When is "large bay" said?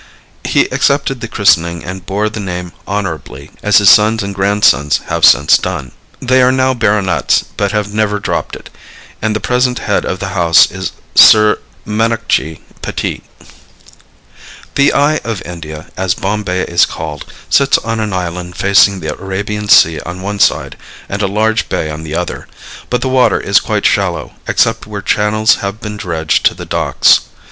21.27-21.91